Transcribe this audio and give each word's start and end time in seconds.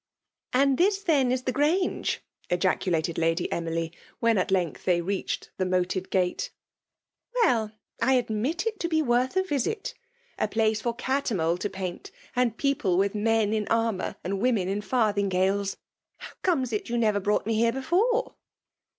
*"" 0.23 0.37
And 0.53 0.79
this 0.79 1.03
then 1.03 1.31
is 1.31 1.43
the 1.43 1.51
Grange 1.51 2.21
?*' 1.51 2.21
gaodated 2.49 3.19
Lady 3.19 3.51
Emily, 3.51 3.93
when 4.19 4.39
at 4.39 4.49
length 4.49 4.83
they 4.83 4.99
reached 4.99 5.51
the 5.57 5.63
moated 5.67 6.09
gate. 6.09 6.49
*' 6.91 7.33
Well! 7.43 7.73
I 8.01 8.13
admit 8.13 8.65
it 8.65 8.79
to 8.79 8.87
be 8.87 9.03
worth 9.03 9.35
a 9.37 9.43
risit! 9.43 9.93
A 10.39 10.47
place 10.47 10.81
for 10.81 10.95
Cattermole 10.95 11.59
to 11.59 11.69
paint 11.69 12.09
sad 12.33 12.57
people 12.57 12.97
with 12.97 13.13
meil 13.13 13.53
in 13.53 13.67
annour 13.67 14.15
and 14.23 14.41
women 14.41 14.67
in 14.67 14.81
fivthiBgalea!— 14.81 15.75
^How 16.23 16.33
comes 16.41 16.73
it 16.73 16.89
you 16.89 16.97
never 16.97 17.19
brought 17.19 17.45
me 17.45 17.53
here 17.53 17.71
before 17.71 18.33